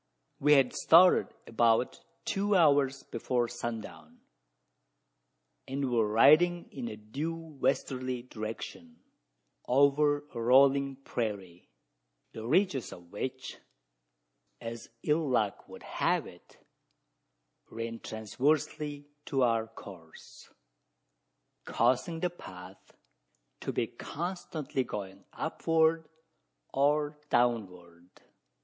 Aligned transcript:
We 0.39 0.53
had 0.53 0.73
started 0.73 1.27
about 1.45 2.01
two 2.25 2.55
hours 2.55 3.03
before 3.03 3.47
sundown, 3.47 4.21
and 5.67 5.91
were 5.91 6.07
riding 6.07 6.67
in 6.71 6.87
a 6.87 6.97
due 6.97 7.35
westerly 7.35 8.23
direction, 8.23 9.03
over 9.67 10.25
a 10.33 10.41
"rolling" 10.41 10.95
prairie 10.95 11.69
the 12.31 12.47
ridges 12.47 12.91
of 12.91 13.11
which, 13.11 13.57
as 14.59 14.89
ill 15.03 15.29
luck 15.29 15.69
would 15.69 15.83
have 15.83 16.25
it, 16.25 16.57
ran 17.69 17.99
transversely 17.99 19.05
to 19.27 19.43
our 19.43 19.67
course: 19.67 20.49
causing 21.63 22.21
the 22.21 22.31
path 22.31 22.97
to 23.59 23.71
be 23.71 23.85
constantly 23.85 24.83
going 24.83 25.25
upward 25.33 26.09
or 26.73 27.19
downward. 27.29 28.09